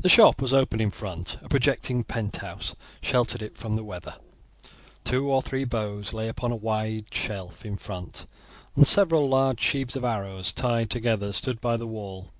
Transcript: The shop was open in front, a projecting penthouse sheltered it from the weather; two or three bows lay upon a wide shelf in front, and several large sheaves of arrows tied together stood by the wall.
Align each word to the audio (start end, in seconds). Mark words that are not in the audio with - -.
The 0.00 0.08
shop 0.08 0.42
was 0.42 0.52
open 0.52 0.80
in 0.80 0.90
front, 0.90 1.36
a 1.40 1.48
projecting 1.48 2.02
penthouse 2.02 2.74
sheltered 3.00 3.42
it 3.42 3.56
from 3.56 3.76
the 3.76 3.84
weather; 3.84 4.16
two 5.04 5.30
or 5.30 5.40
three 5.40 5.62
bows 5.62 6.12
lay 6.12 6.26
upon 6.26 6.50
a 6.50 6.56
wide 6.56 7.14
shelf 7.14 7.64
in 7.64 7.76
front, 7.76 8.26
and 8.74 8.84
several 8.84 9.28
large 9.28 9.60
sheaves 9.60 9.94
of 9.94 10.02
arrows 10.02 10.50
tied 10.50 10.90
together 10.90 11.32
stood 11.32 11.60
by 11.60 11.76
the 11.76 11.86
wall. 11.86 12.32